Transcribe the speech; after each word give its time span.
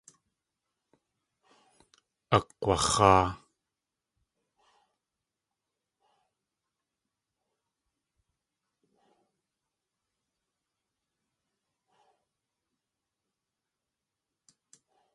Akg̲wax̲áa. 2.35 3.25